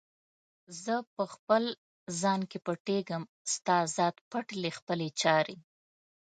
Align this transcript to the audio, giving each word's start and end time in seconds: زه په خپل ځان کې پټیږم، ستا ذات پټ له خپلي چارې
زه 0.83 0.95
په 1.15 1.23
خپل 1.33 1.63
ځان 2.21 2.41
کې 2.49 2.57
پټیږم، 2.65 3.23
ستا 3.53 3.77
ذات 3.95 4.15
پټ 4.29 4.47
له 4.61 4.69
خپلي 4.77 5.09
چارې 5.21 5.55